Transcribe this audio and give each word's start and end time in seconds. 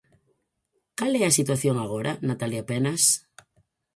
Cal 0.97 1.13
é 1.21 1.23
a 1.25 1.35
situación 1.39 1.75
agora, 1.79 2.11
Natalia 2.27 2.63
Penas? 2.69 3.01